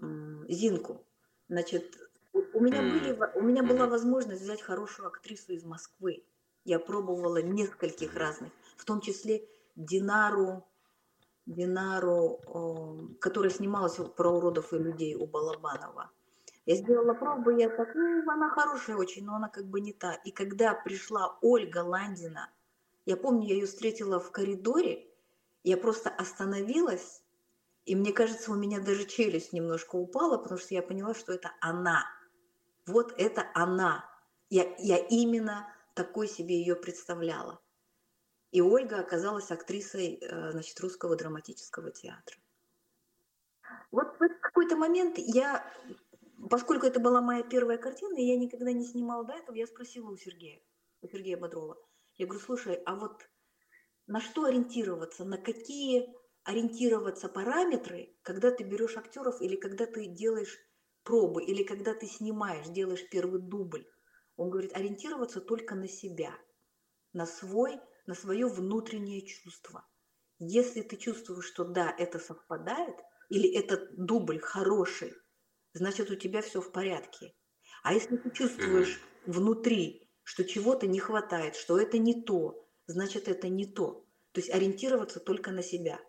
эм, 0.00 0.46
Зинку, 0.48 1.06
значит, 1.48 1.96
у 2.32 2.60
меня, 2.60 2.82
были, 2.82 3.38
у 3.38 3.42
меня 3.42 3.62
была 3.62 3.86
возможность 3.86 4.42
взять 4.42 4.62
хорошую 4.62 5.08
актрису 5.08 5.52
из 5.52 5.64
Москвы. 5.64 6.24
Я 6.64 6.78
пробовала 6.78 7.42
нескольких 7.42 8.14
разных, 8.14 8.52
в 8.76 8.84
том 8.84 9.00
числе 9.00 9.48
Динару 9.76 10.66
Динару, 11.46 13.16
которая 13.20 13.50
снималась 13.50 13.96
про 14.16 14.30
уродов 14.30 14.72
и 14.72 14.78
людей 14.78 15.16
у 15.16 15.26
Балабанова. 15.26 16.10
Я 16.66 16.76
сделала 16.76 17.14
пробу, 17.14 17.50
я 17.50 17.68
так, 17.68 17.94
ну, 17.94 18.30
она 18.30 18.48
хорошая 18.48 18.96
очень, 18.96 19.24
но 19.24 19.34
она 19.34 19.48
как 19.48 19.64
бы 19.66 19.80
не 19.80 19.92
та. 19.92 20.14
И 20.24 20.30
когда 20.30 20.74
пришла 20.74 21.36
Ольга 21.42 21.78
Ландина, 21.78 22.48
я 23.04 23.16
помню, 23.16 23.48
я 23.48 23.54
ее 23.54 23.66
встретила 23.66 24.20
в 24.20 24.30
коридоре, 24.30 25.08
я 25.64 25.76
просто 25.76 26.10
остановилась, 26.10 27.22
и 27.84 27.96
мне 27.96 28.12
кажется, 28.12 28.52
у 28.52 28.54
меня 28.54 28.80
даже 28.80 29.06
челюсть 29.06 29.52
немножко 29.52 29.96
упала, 29.96 30.38
потому 30.38 30.58
что 30.58 30.74
я 30.74 30.82
поняла, 30.82 31.14
что 31.14 31.32
это 31.32 31.52
она. 31.60 32.04
Вот 32.86 33.12
это 33.18 33.50
она. 33.54 34.04
Я, 34.50 34.74
я 34.78 34.98
именно 34.98 35.68
такой 35.94 36.28
себе 36.28 36.56
ее 36.56 36.76
представляла. 36.76 37.60
И 38.52 38.60
Ольга 38.60 39.00
оказалась 39.00 39.50
актрисой 39.50 40.18
э, 40.20 40.52
значит, 40.52 40.78
русского 40.80 41.16
драматического 41.16 41.90
театра. 41.90 42.36
Вот 43.90 44.08
в 44.18 44.40
какой-то 44.40 44.76
момент 44.76 45.16
я, 45.18 45.64
поскольку 46.50 46.86
это 46.86 47.00
была 47.00 47.20
моя 47.20 47.42
первая 47.42 47.78
картина, 47.78 48.16
и 48.16 48.24
я 48.24 48.36
никогда 48.36 48.72
не 48.72 48.84
снимала 48.84 49.24
до 49.24 49.32
этого, 49.32 49.56
я 49.56 49.66
спросила 49.66 50.10
у 50.10 50.16
Сергея, 50.16 50.60
у 51.00 51.08
Сергея 51.08 51.38
Бодрова. 51.38 51.78
Я 52.16 52.26
говорю, 52.26 52.44
слушай, 52.44 52.74
а 52.86 52.94
вот 52.94 53.28
на 54.06 54.20
что 54.20 54.44
ориентироваться, 54.44 55.24
на 55.24 55.38
какие 55.38 56.14
ориентироваться 56.44 57.28
параметры, 57.28 58.16
когда 58.22 58.50
ты 58.50 58.64
берешь 58.64 58.96
актеров 58.96 59.40
или 59.40 59.56
когда 59.56 59.86
ты 59.86 60.06
делаешь 60.06 60.58
пробы, 61.04 61.44
или 61.44 61.62
когда 61.62 61.94
ты 61.94 62.06
снимаешь, 62.06 62.66
делаешь 62.68 63.08
первый 63.10 63.40
дубль. 63.40 63.86
Он 64.36 64.50
говорит, 64.50 64.74
ориентироваться 64.74 65.40
только 65.40 65.74
на 65.74 65.88
себя, 65.88 66.34
на 67.12 67.26
свой, 67.26 67.80
на 68.06 68.14
свое 68.14 68.46
внутреннее 68.46 69.24
чувство. 69.26 69.86
Если 70.38 70.82
ты 70.82 70.96
чувствуешь, 70.96 71.46
что 71.46 71.64
да, 71.64 71.94
это 71.96 72.18
совпадает, 72.18 72.96
или 73.28 73.48
этот 73.48 73.94
дубль 73.96 74.40
хороший, 74.40 75.14
значит 75.72 76.10
у 76.10 76.16
тебя 76.16 76.42
все 76.42 76.60
в 76.60 76.72
порядке. 76.72 77.34
А 77.82 77.94
если 77.94 78.16
ты 78.16 78.30
чувствуешь 78.30 79.00
внутри, 79.26 80.10
что 80.24 80.44
чего-то 80.44 80.86
не 80.86 80.98
хватает, 80.98 81.56
что 81.56 81.78
это 81.78 81.98
не 81.98 82.14
то, 82.14 82.64
значит 82.86 83.28
это 83.28 83.48
не 83.48 83.66
то. 83.66 84.04
То 84.32 84.40
есть 84.40 84.50
ориентироваться 84.50 85.20
только 85.20 85.50
на 85.50 85.62
себя. 85.62 86.00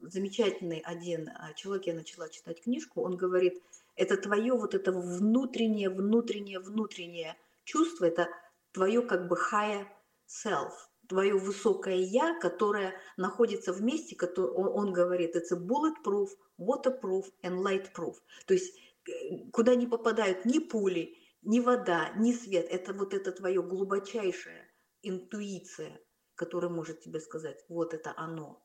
Замечательный 0.00 0.80
один 0.80 1.28
а, 1.28 1.52
человек, 1.54 1.86
я 1.86 1.94
начала 1.94 2.28
читать 2.28 2.62
книжку, 2.62 3.02
он 3.02 3.16
говорит, 3.16 3.62
это 3.94 4.16
твое 4.16 4.54
вот 4.54 4.74
это 4.74 4.90
внутреннее, 4.90 5.90
внутреннее, 5.90 6.58
внутреннее 6.58 7.36
чувство, 7.64 8.06
это 8.06 8.28
твое 8.72 9.02
как 9.02 9.28
бы 9.28 9.36
higher 9.36 9.86
self, 10.26 10.72
твое 11.08 11.34
высокое 11.34 11.96
я, 11.96 12.38
которое 12.40 12.94
находится 13.16 13.72
в 13.72 13.82
месте, 13.82 14.16
который, 14.16 14.50
он, 14.50 14.68
он 14.68 14.92
говорит, 14.92 15.36
это 15.36 15.54
bulletproof, 15.56 16.30
waterproof 16.58 17.26
and 17.42 17.62
lightproof. 17.62 18.16
То 18.46 18.54
есть 18.54 18.74
э, 19.08 19.38
куда 19.52 19.74
не 19.74 19.86
попадают 19.86 20.44
ни 20.44 20.58
пули, 20.58 21.16
ни 21.42 21.60
вода, 21.60 22.10
ни 22.16 22.32
свет. 22.32 22.66
Это 22.70 22.92
вот 22.92 23.14
это 23.14 23.32
твое 23.32 23.62
глубочайшая 23.62 24.70
интуиция, 25.02 26.00
которая 26.34 26.70
может 26.70 27.00
тебе 27.00 27.20
сказать, 27.20 27.64
вот 27.68 27.94
это 27.94 28.14
оно. 28.16 28.64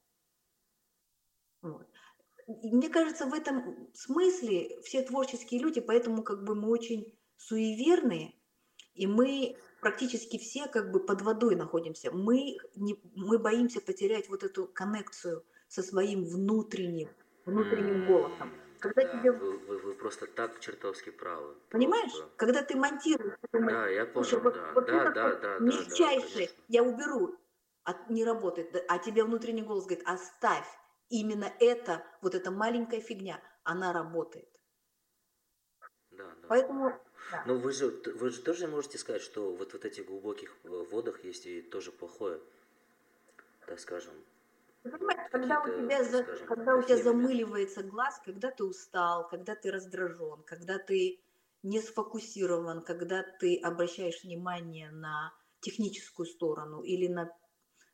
Вот. 1.61 1.87
И 2.47 2.71
мне 2.71 2.89
кажется, 2.89 3.25
в 3.25 3.33
этом 3.33 3.89
смысле 3.93 4.79
все 4.81 5.01
творческие 5.01 5.59
люди, 5.59 5.81
поэтому 5.81 6.23
как 6.23 6.43
бы 6.45 6.55
мы 6.55 6.69
очень 6.69 7.13
суеверные, 7.35 8.33
и 8.93 9.05
мы 9.05 9.57
практически 9.81 10.37
все 10.37 10.67
как 10.67 10.91
бы 10.91 11.05
под 11.05 11.21
водой 11.21 11.55
находимся. 11.55 12.11
Мы, 12.11 12.57
не, 12.75 12.99
мы 13.15 13.37
боимся 13.37 13.81
потерять 13.81 14.29
вот 14.29 14.43
эту 14.43 14.67
коннекцию 14.67 15.43
со 15.67 15.83
своим 15.83 16.23
внутренним, 16.25 17.09
внутренним 17.45 18.07
голосом. 18.07 18.53
Когда 18.93 19.03
да, 19.03 19.19
тебе... 19.19 19.31
вы, 19.31 19.57
вы, 19.57 19.77
вы 19.79 19.93
просто 19.95 20.27
так 20.27 20.59
чертовски 20.59 21.11
правы. 21.11 21.55
Понимаешь? 21.69 22.11
Просто... 22.11 22.29
Когда 22.37 22.63
ты 22.63 22.75
монтируешь, 22.75 23.33
ты 23.41 23.47
думаешь, 23.59 23.77
да, 23.77 23.87
я 23.87 24.05
понял, 24.05 24.39
вот, 24.39 24.53
да, 24.53 24.71
вот 24.73 24.85
да, 24.85 25.11
да, 25.11 25.35
да, 25.35 25.59
мельчайшее, 25.59 26.47
да, 26.47 26.63
я 26.67 26.83
уберу, 26.83 27.35
а 27.83 27.95
не 28.09 28.25
работает, 28.25 28.75
а 28.87 28.99
тебе 28.99 29.23
внутренний 29.23 29.63
голос 29.63 29.85
говорит, 29.85 30.07
оставь, 30.07 30.67
именно 31.09 31.51
это, 31.59 32.03
вот 32.21 32.35
эта 32.35 32.51
маленькая 32.51 33.01
фигня, 33.01 33.41
она 33.63 33.93
работает. 33.93 34.49
Да, 36.11 36.25
да. 36.41 36.47
Поэтому 36.47 36.99
да. 37.31 37.43
Но 37.45 37.55
вы 37.55 37.71
же, 37.71 37.87
вы 38.15 38.29
же 38.29 38.41
тоже 38.41 38.67
можете 38.67 38.97
сказать, 38.97 39.21
что 39.21 39.53
вот 39.53 39.73
в 39.73 39.83
этих 39.83 40.05
глубоких 40.05 40.55
э, 40.63 40.69
водах 40.69 41.23
есть 41.25 41.45
и 41.45 41.61
тоже 41.61 41.91
плохое, 41.91 42.39
так 43.65 43.79
скажем. 43.79 44.13
Понимаешь, 44.89 45.29
когда 45.31 45.61
у 45.61 45.67
тебя, 45.67 46.03
за, 46.03 46.23
когда 46.23 46.75
у 46.75 46.81
тебя 46.81 46.97
замыливается 46.97 47.83
глаз, 47.83 48.19
когда 48.23 48.51
ты 48.51 48.63
устал, 48.63 49.27
когда 49.27 49.55
ты 49.55 49.71
раздражен, 49.71 50.43
когда 50.43 50.77
ты 50.77 51.19
не 51.63 51.81
сфокусирован, 51.81 52.83
когда 52.83 53.23
ты 53.23 53.59
обращаешь 53.59 54.23
внимание 54.23 54.91
на 54.91 55.33
техническую 55.59 56.25
сторону 56.25 56.81
или 56.81 57.07
на, 57.07 57.31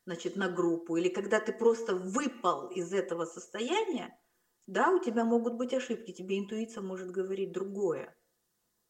значит, 0.06 0.36
на 0.36 0.48
группу, 0.48 0.96
или 0.96 1.08
когда 1.08 1.40
ты 1.40 1.52
просто 1.52 1.94
выпал 1.94 2.68
из 2.68 2.92
этого 2.92 3.24
состояния, 3.24 4.18
да, 4.66 4.90
у 4.90 4.98
тебя 4.98 5.24
могут 5.24 5.54
быть 5.54 5.74
ошибки, 5.74 6.12
тебе 6.12 6.38
интуиция 6.38 6.82
может 6.82 7.10
говорить 7.10 7.52
другое. 7.52 8.16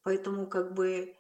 Поэтому 0.03 0.47
как 0.47 0.75
бы, 0.75 1.17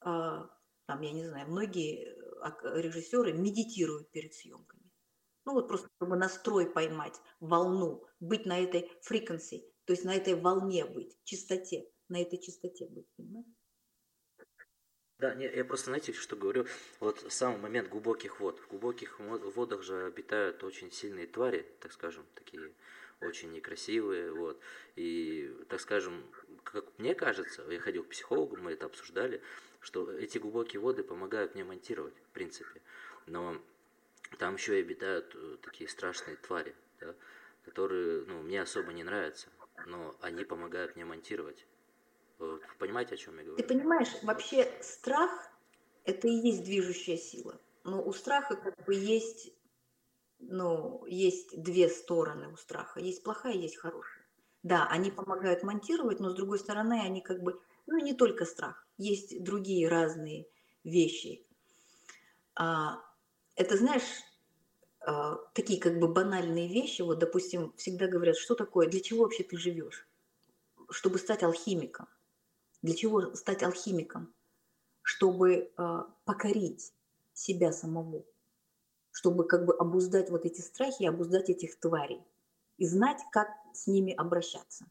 а, 0.00 0.48
там, 0.86 1.00
я 1.02 1.12
не 1.12 1.26
знаю, 1.26 1.48
многие 1.50 2.16
а, 2.40 2.56
режиссеры 2.78 3.32
медитируют 3.32 4.10
перед 4.10 4.34
съемками. 4.34 4.73
Ну 5.44 5.52
вот 5.52 5.68
просто 5.68 5.88
чтобы 5.96 6.16
настрой 6.16 6.70
поймать, 6.70 7.20
волну, 7.40 8.06
быть 8.20 8.46
на 8.46 8.58
этой 8.58 8.90
frequency, 9.08 9.62
то 9.84 9.92
есть 9.92 10.04
на 10.04 10.14
этой 10.14 10.34
волне 10.34 10.84
быть, 10.86 11.18
чистоте, 11.24 11.90
на 12.08 12.20
этой 12.20 12.38
чистоте 12.38 12.86
быть, 12.86 13.06
понимаешь? 13.16 13.46
Да, 15.18 15.34
не, 15.34 15.46
я 15.46 15.64
просто, 15.64 15.86
знаете, 15.86 16.12
что 16.12 16.36
говорю, 16.36 16.66
вот 17.00 17.24
сам 17.28 17.60
момент 17.60 17.88
глубоких 17.88 18.40
вод. 18.40 18.58
В 18.58 18.68
глубоких 18.68 19.20
водах 19.20 19.82
же 19.82 20.06
обитают 20.06 20.62
очень 20.64 20.90
сильные 20.90 21.26
твари, 21.26 21.64
так 21.80 21.92
скажем, 21.92 22.26
такие 22.34 22.72
очень 23.20 23.52
некрасивые, 23.52 24.32
вот. 24.32 24.60
И, 24.96 25.54
так 25.68 25.80
скажем, 25.80 26.24
как 26.64 26.98
мне 26.98 27.14
кажется, 27.14 27.62
я 27.70 27.78
ходил 27.78 28.02
к 28.04 28.08
психологу, 28.08 28.56
мы 28.56 28.72
это 28.72 28.86
обсуждали, 28.86 29.40
что 29.80 30.10
эти 30.12 30.38
глубокие 30.38 30.80
воды 30.80 31.04
помогают 31.04 31.54
мне 31.54 31.64
монтировать, 31.64 32.14
в 32.28 32.30
принципе. 32.32 32.82
Но 33.26 33.62
там 34.34 34.54
еще 34.54 34.78
и 34.78 34.82
обитают 34.82 35.34
э, 35.34 35.56
такие 35.62 35.88
страшные 35.88 36.36
твари, 36.36 36.74
да, 37.00 37.14
которые 37.64 38.24
ну, 38.26 38.42
мне 38.42 38.62
особо 38.62 38.92
не 38.92 39.04
нравятся, 39.04 39.48
но 39.86 40.16
они 40.20 40.44
помогают 40.44 40.96
мне 40.96 41.04
монтировать. 41.04 41.66
Вы 42.38 42.60
понимаете, 42.78 43.14
о 43.14 43.18
чем 43.18 43.38
я 43.38 43.44
говорю? 43.44 43.62
Ты 43.62 43.68
понимаешь, 43.68 44.10
вообще 44.22 44.70
страх– 44.82 45.30
это 46.04 46.26
и 46.28 46.32
есть 46.32 46.64
движущая 46.64 47.16
сила. 47.16 47.60
Но 47.84 48.02
у 48.02 48.12
страха 48.12 48.56
как 48.56 48.84
бы 48.84 48.94
есть, 48.94 49.52
ну, 50.38 51.04
есть 51.06 51.62
две 51.62 51.88
стороны 51.88 52.48
у 52.48 52.56
страха. 52.56 53.00
Есть 53.00 53.22
плохая, 53.22 53.54
есть 53.54 53.76
хорошая. 53.76 54.24
Да, 54.62 54.86
они 54.88 55.10
помогают 55.10 55.62
монтировать, 55.62 56.20
но 56.20 56.30
с 56.30 56.34
другой 56.34 56.58
стороны, 56.58 57.02
они 57.04 57.20
как 57.20 57.42
бы, 57.42 57.60
ну 57.86 57.98
не 57.98 58.14
только 58.14 58.46
страх, 58.46 58.86
есть 58.96 59.44
другие 59.44 59.88
разные 59.88 60.46
вещи. 60.84 61.46
А, 62.56 63.02
это, 63.56 63.76
знаешь, 63.76 64.22
а, 65.00 65.36
такие 65.54 65.80
как 65.80 65.98
бы 65.98 66.08
банальные 66.08 66.68
вещи, 66.68 67.02
вот, 67.02 67.18
допустим, 67.18 67.72
всегда 67.76 68.06
говорят, 68.06 68.36
что 68.36 68.54
такое, 68.54 68.88
для 68.88 69.00
чего 69.00 69.24
вообще 69.24 69.44
ты 69.44 69.56
живешь? 69.56 70.08
Чтобы 70.90 71.18
стать 71.18 71.42
алхимиком. 71.42 72.08
Для 72.82 72.94
чего 72.94 73.34
стать 73.34 73.62
алхимиком? 73.62 74.32
Чтобы 75.02 75.72
а, 75.76 76.06
покорить 76.24 76.92
себя 77.32 77.72
самого, 77.72 78.24
чтобы 79.10 79.44
как 79.46 79.66
бы 79.66 79.74
обуздать 79.74 80.30
вот 80.30 80.46
эти 80.46 80.60
страхи, 80.60 81.04
обуздать 81.04 81.50
этих 81.50 81.78
тварей 81.78 82.22
и 82.78 82.86
знать, 82.86 83.20
как 83.32 83.48
с 83.72 83.86
ними 83.86 84.12
обращаться, 84.12 84.86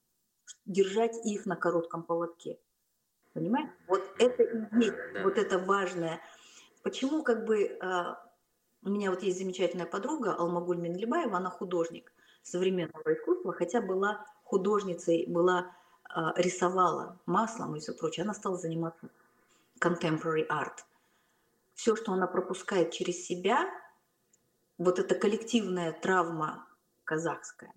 держать 0.65 1.25
их 1.25 1.45
на 1.45 1.55
коротком 1.55 2.03
поводке. 2.03 2.59
Понимаешь? 3.33 3.71
Вот 3.87 4.03
это 4.19 4.43
и 4.43 4.57
есть, 4.79 4.97
вот 5.23 5.37
это 5.37 5.57
важное. 5.57 6.21
Почему 6.83 7.23
как 7.23 7.45
бы 7.45 7.63
э, 7.63 8.15
у 8.85 8.89
меня 8.89 9.09
вот 9.09 9.23
есть 9.23 9.37
замечательная 9.37 9.85
подруга 9.85 10.35
Алмагуль 10.35 10.77
Минлибаева, 10.77 11.37
она 11.37 11.49
художник 11.49 12.11
современного 12.41 13.13
искусства, 13.13 13.53
хотя 13.53 13.81
была 13.81 14.25
художницей, 14.43 15.25
была 15.27 15.75
э, 16.09 16.19
рисовала 16.35 17.19
маслом 17.25 17.75
и 17.75 17.79
все 17.79 17.93
прочее, 17.93 18.23
она 18.23 18.33
стала 18.33 18.57
заниматься 18.57 19.09
contemporary 19.79 20.47
art. 20.47 20.83
Все, 21.73 21.95
что 21.95 22.11
она 22.11 22.27
пропускает 22.27 22.91
через 22.91 23.25
себя, 23.25 23.69
вот 24.77 24.99
эта 24.99 25.15
коллективная 25.15 25.91
травма 25.93 26.67
казахская, 27.03 27.73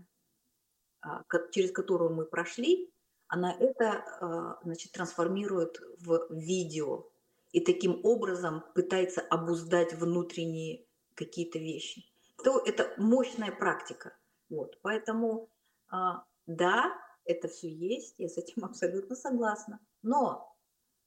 а, 1.03 1.23
через 1.51 1.73
которую 1.73 2.15
мы 2.15 2.25
прошли, 2.25 2.91
она 3.29 3.53
это 3.53 4.05
а, 4.21 4.59
значит, 4.63 4.93
трансформирует 4.93 5.81
в 6.01 6.27
видео 6.31 7.07
и 7.53 7.61
таким 7.61 8.01
образом 8.05 8.65
пытается 8.75 9.21
обуздать 9.21 9.95
внутренние 9.95 10.86
какие-то 11.17 11.59
вещи. 11.59 12.05
То 12.45 12.61
это 12.65 12.95
мощная 12.99 13.51
практика. 13.51 14.17
Вот. 14.49 14.79
Поэтому 14.83 15.49
а, 15.89 16.25
да, 16.47 16.97
это 17.25 17.49
все 17.49 17.69
есть, 17.69 18.15
я 18.19 18.29
с 18.29 18.39
этим 18.39 18.65
абсолютно 18.65 19.17
согласна. 19.17 19.81
Но 20.03 20.57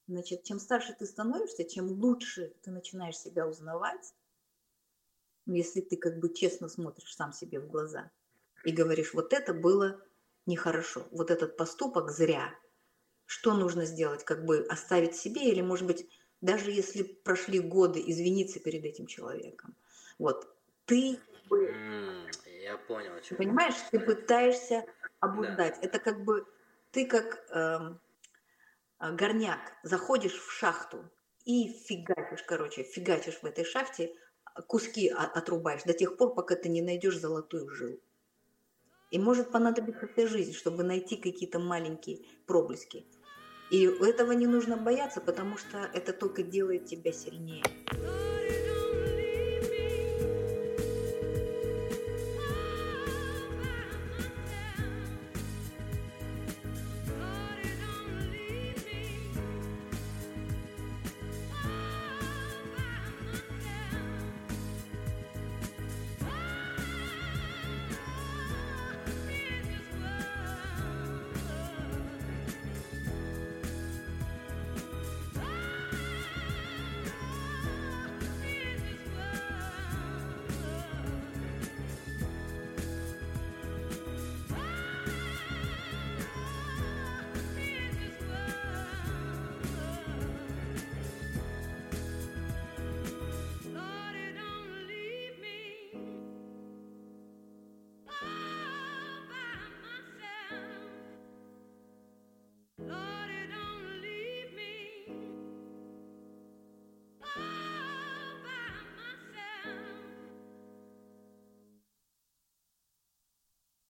значит, 0.07 0.43
чем 0.43 0.59
старше 0.59 0.93
ты 0.97 1.05
становишься, 1.05 1.63
чем 1.63 1.87
лучше 1.87 2.53
ты 2.61 2.71
начинаешь 2.71 3.17
себя 3.17 3.47
узнавать, 3.47 4.13
ну, 5.45 5.55
если 5.55 5.81
ты 5.81 5.97
как 5.97 6.19
бы 6.19 6.33
честно 6.33 6.67
смотришь 6.67 7.15
сам 7.15 7.33
себе 7.33 7.59
в 7.59 7.67
глаза 7.67 8.11
и 8.65 8.71
говоришь, 8.71 9.13
вот 9.13 9.33
это 9.33 9.53
было 9.53 9.99
нехорошо, 10.45 11.07
вот 11.11 11.31
этот 11.31 11.57
поступок 11.57 12.11
зря, 12.11 12.53
что 13.25 13.53
нужно 13.53 13.85
сделать, 13.85 14.23
как 14.23 14.45
бы 14.45 14.65
оставить 14.69 15.15
себе 15.15 15.49
или, 15.49 15.61
может 15.61 15.87
быть, 15.87 16.07
даже 16.41 16.71
если 16.71 17.03
прошли 17.03 17.59
годы, 17.59 18.03
извиниться 18.05 18.59
перед 18.59 18.85
этим 18.85 19.07
человеком. 19.07 19.75
Вот, 20.19 20.47
ты... 20.85 21.19
Я 22.61 22.77
понял, 22.77 23.19
чем. 23.21 23.37
Понимаешь, 23.37 23.75
ты 23.89 23.99
пытаешься 23.99 24.85
обуздать. 25.19 25.79
Да. 25.81 25.87
Это 25.87 25.99
как 25.99 26.23
бы 26.23 26.45
ты 26.91 27.07
как 27.07 27.43
э, 27.49 27.95
горняк 28.99 29.59
заходишь 29.83 30.37
в 30.37 30.51
шахту 30.51 31.09
и 31.45 31.69
фигачишь, 31.69 32.43
короче, 32.43 32.83
фигачишь 32.83 33.39
в 33.41 33.45
этой 33.45 33.63
шахте 33.63 34.13
куски 34.67 35.09
отрубаешь 35.09 35.83
до 35.83 35.93
тех 35.93 36.17
пор, 36.17 36.33
пока 36.33 36.55
ты 36.55 36.69
не 36.69 36.81
найдешь 36.81 37.17
золотую 37.17 37.69
жилу. 37.69 37.99
И 39.11 39.17
может 39.17 39.51
понадобиться 39.51 40.07
вся 40.07 40.27
жизнь, 40.27 40.53
чтобы 40.53 40.83
найти 40.83 41.15
какие-то 41.15 41.59
маленькие 41.59 42.25
проблески. 42.45 43.07
И 43.71 43.85
этого 43.85 44.33
не 44.33 44.47
нужно 44.47 44.77
бояться, 44.77 45.21
потому 45.21 45.57
что 45.57 45.77
это 45.93 46.13
только 46.13 46.43
делает 46.43 46.85
тебя 46.85 47.11
сильнее. 47.11 47.63